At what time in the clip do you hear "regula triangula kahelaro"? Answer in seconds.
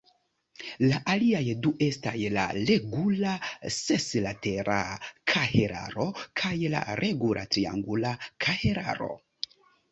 7.05-9.15